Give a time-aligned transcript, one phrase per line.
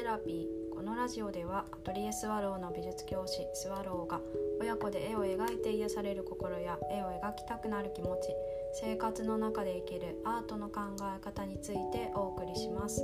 [0.00, 4.18] セラピーこのラジオではアトリエスワローの美術教師スワローが
[4.58, 8.32] 親子で絵を描いて癒される心や絵を描きたくなる気持ち
[8.80, 13.02] 生活の中で生きるアートの考え方についてお送りします。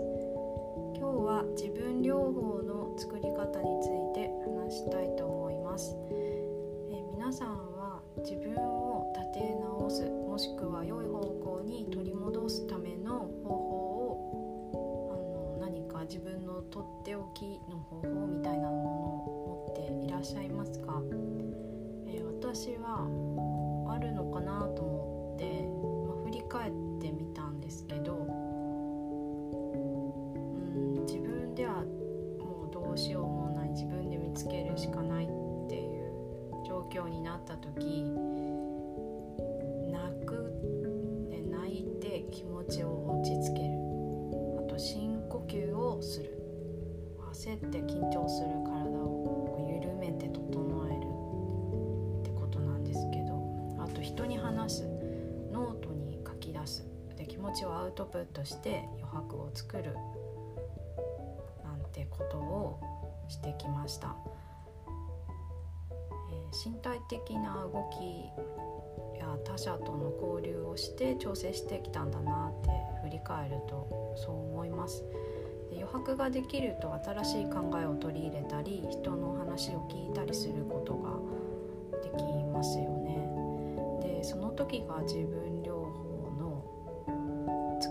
[0.96, 5.94] 今日は自分療法の作り方について話したいと思います。
[6.90, 13.66] え皆さんは自分を立て直すもしくは良い方向に取り戻すための方法
[16.09, 21.02] 自分のとっておきの方法みたいなものを持っていらっしゃいますか、
[22.06, 23.06] えー、私は
[23.92, 25.62] あるのかなと思って、
[26.06, 26.85] まあ、振り返って
[57.47, 59.94] 持ちをアウトプットして余白を作る
[61.64, 62.80] なんてことを
[63.28, 64.16] してきました、
[64.89, 72.70] えー、身体的な動きや他者との交流をして調整してきたんだなって
[73.05, 75.05] 振り返るとそう思います。
[75.70, 81.11] で余白ができると新しい考えを取り入れたり人の話を聞いたりすることが
[82.02, 84.17] できますよね。
[84.19, 85.55] でその時が自分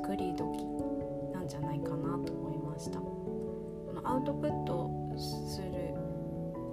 [0.05, 0.63] 作り時
[1.33, 2.99] なんじゃないかなと思いました。
[2.99, 5.95] このアウトプットする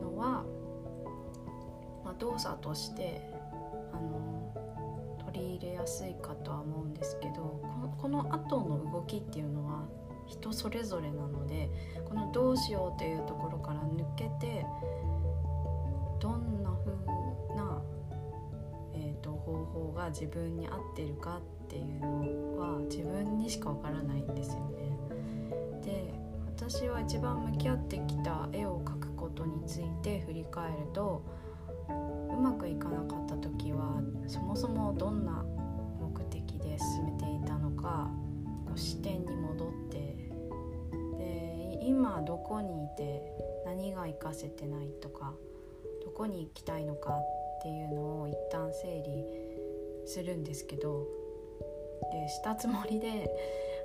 [0.03, 0.45] のは、
[2.05, 3.23] まあ、動作として
[3.91, 4.53] あの
[5.25, 7.63] 取り入れやすいかとは思うんですけど
[7.97, 9.87] この後の動きっていうのは
[10.27, 11.71] 人それぞれなので
[12.07, 14.67] このどうしようというところから抜けて
[16.21, 16.52] どんな、
[19.23, 24.83] と、方法が自分に合ってるかっていうのは自分にしかわからないんですよね。
[25.85, 26.15] で
[26.57, 31.25] 私は一番向き合ってきた絵を描くことについて振り返ると
[31.89, 35.45] うまくいかなかった時はそもそもどんな
[36.01, 38.11] 目的で進めていたのか
[38.67, 40.31] こう視点に戻って
[41.19, 43.23] で今どこにいて
[43.67, 45.35] 何が活かせてないとか
[46.05, 49.25] どこに行きたいのかっていうのを一旦整理
[50.05, 51.07] するんですけど
[52.13, 53.31] でしたつもりで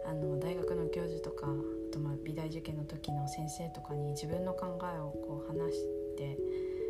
[0.05, 5.83] あの大学の教授とかあとまあ美大受験の時の先生とかに自分の考えをこう話し
[6.17, 6.35] て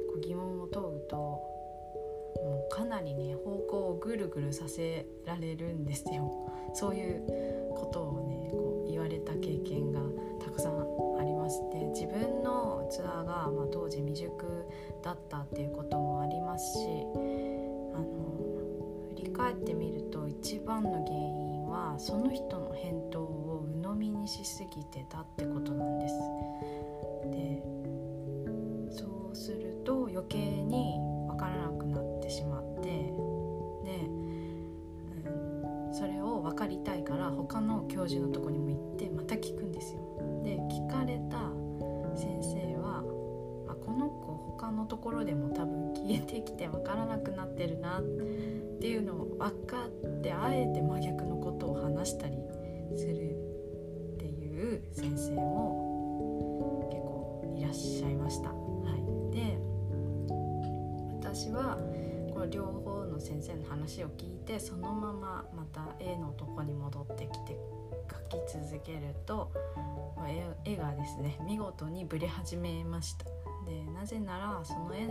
[0.08, 6.31] こう疑問を問うともうかなりね方向をぐるぐるさせられるんですよ。
[6.74, 7.22] そういう
[7.75, 10.02] ことをねこう言われた経験が
[10.44, 10.78] たくさん
[11.19, 14.30] ありまして自分のツアーが、まあ、当時未熟
[15.04, 15.97] だったっていうこと
[19.57, 26.16] ってみると一番の原因はその人の返答を鵜呑みにしすぎてたってことなんです。
[27.31, 27.63] で
[28.91, 30.97] そうすると余計に
[31.28, 32.91] 分からなくなってしまってで、
[35.25, 40.01] うん、それを分かりたいから他の教授のとこにも行ってまた聞くんですよ。
[40.44, 41.51] で聞かれた
[42.16, 43.03] 先生は
[43.68, 48.01] あこの子他のところでも多分消えてきて分からなくなってるなっ
[48.79, 52.38] ていうのを分かってあえて真逆のことを話したり
[52.95, 53.31] する
[54.16, 58.50] っていう先生も結構いらっしゃいました。
[58.50, 58.56] は
[58.95, 59.59] い、で
[61.19, 61.78] 私は
[62.34, 67.59] この両方の先生の話を聞いてそのまままた A のとこに戻ってきて
[68.31, 69.51] 書き続けると
[70.63, 73.25] 絵がですね見事にブレ始めました
[73.66, 75.07] でなぜならその絵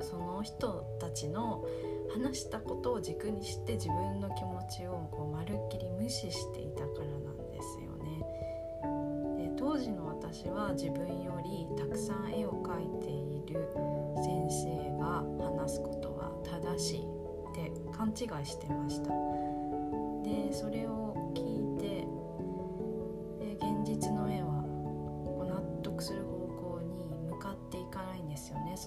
[0.00, 1.64] その人たちの
[2.12, 9.48] 話したことを軸にして自分の気持ちをこうまるっきり無視していたからなんですよね。
[9.48, 13.68] で当時の私は自分よりたくさん絵を描いている
[14.22, 15.24] 先生が
[15.62, 17.04] 話すことは正しいっ
[17.54, 19.10] て勘違いしてました。
[20.22, 21.13] でそれを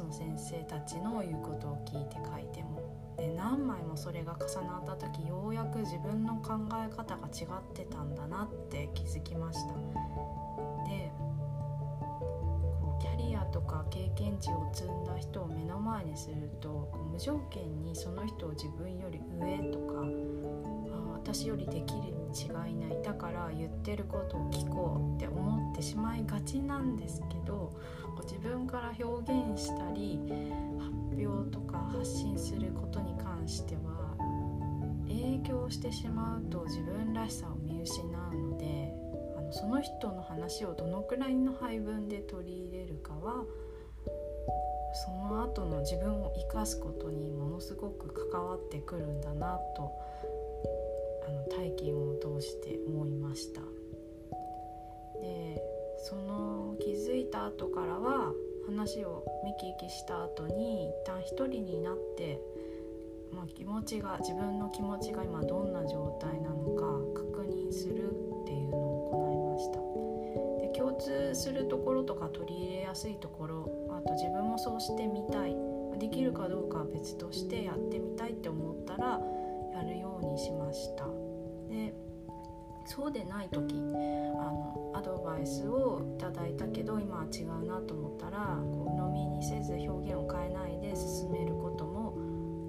[0.08, 9.74] の先生たちの言うことを聞いて書いてもで何枚もそれが重なった時ようやく自分の考え方が違ってたんだなって気づきました。
[9.74, 11.12] で
[12.80, 20.04] こうキャリアとか経験値を積んだ人を目の前にすると無条件にその人を自分より上とか
[21.34, 27.74] 私よりできるに違いないだから言ってることを聞こうって思ってしまいがちなんですけど
[28.24, 30.18] 自分から表現したり
[30.80, 34.16] 発表とか発信することに関しては
[35.10, 38.94] 影響してしまうと自分らしさを見失うので
[39.38, 43.44] あのその人の話をどのくらいの配分で取り入れるかは
[44.94, 49.92] その後の自分を生かすことにものすごく関わってくるんだなと
[51.28, 53.62] あの体験を通して思いました。
[55.22, 55.62] で
[56.00, 58.32] その気づいた後からは
[58.66, 62.40] 話を見聞きした後に一旦一人になって、
[63.34, 68.12] まあ、気持ちが自分の気持ちが今どんな状態なのか確認する
[68.44, 69.88] っていうのを行いました。
[70.62, 75.56] で共通するところとか取り入れやすいところあと自分もそうしてみたい
[75.98, 79.20] できるかどうかは別としてやってみたいって思ったら
[80.38, 81.06] しました。
[81.70, 81.94] で
[82.86, 92.16] そうでない時あのアドバイスをいただいたけど今は違うなと思ったらこう鵜呑みにせず表現を変えないで進めることも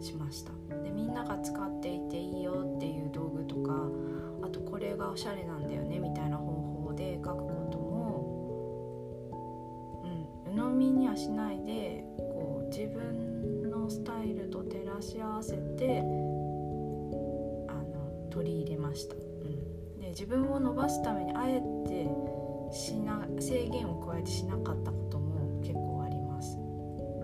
[0.00, 0.52] しました。
[0.82, 3.88] でみんなが使っていていいよっていう道具とか
[4.42, 6.44] あとこれがおしゃれなんだよねみたいな方
[6.86, 8.42] 法で書くことも、
[10.46, 16.02] うん、鵜呑みにはしないでこう自分のスタイルと照らし合わせて
[18.30, 22.08] 取り入れました、うん、で自分を伸ばすためにあえて
[22.72, 26.58] しな制限を加えてしなかったことも結構あります。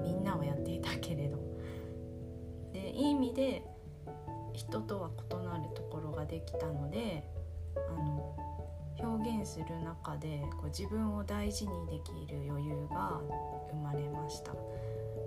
[0.02, 1.38] みんなはやっていたけれど。
[2.72, 3.62] でいい意味で
[4.52, 7.28] 人とは異なるところができたので
[7.76, 8.36] あの
[8.98, 13.20] 表現する中でこう自分を大事にできる余裕が
[13.70, 14.52] 生まれました。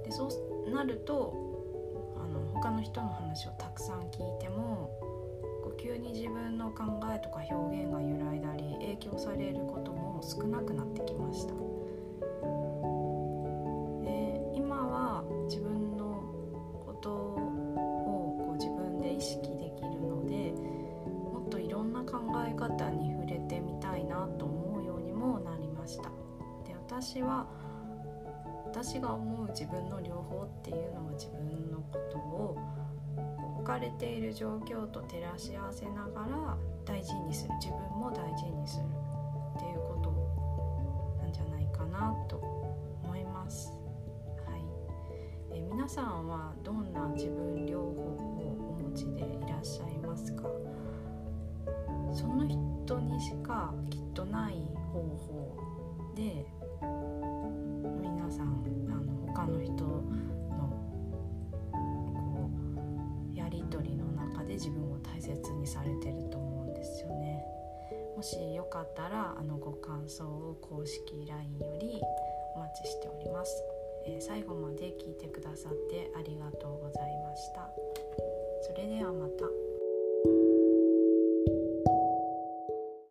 [0.03, 0.29] でそ
[0.65, 1.33] うなると
[2.17, 4.96] あの他の人の話をたくさん聞いても
[5.77, 6.83] 急に自分の考
[7.13, 11.53] えとか表現が揺らいだり影響されることも少なくなってきました。
[14.03, 16.23] で今は自分の
[16.85, 20.53] ことをこう自分で意識できるので
[21.31, 26.09] もっといろんな考え方に触れてみたいなと思うようにもなりました。
[26.65, 27.47] で私は
[28.65, 32.57] 私が思う自分の両方っていうのは自分のことを
[33.67, 38.85] かれている状況と照らし合わせながら大事にする自分も大事にする
[39.57, 42.37] っていうことなんじゃないかなと
[43.03, 43.73] 思います。
[44.45, 44.61] はい、
[45.51, 50.43] え皆さんはどんな自分療法をお持ちでいらっしゃいますか？
[52.13, 54.55] その人にしかきっとない
[54.93, 55.57] 方法
[56.15, 56.45] で
[58.01, 59.96] 皆さんあの他の人
[64.57, 67.45] 自分を大切にされてると思うんですよね。
[68.15, 72.01] もしよかったらあのご感想を公式 LINE より
[72.55, 73.63] お待ちしております、
[74.07, 77.69] えー、最後まで聞いてくださってありがとうございました。
[78.63, 80.56] それではまた。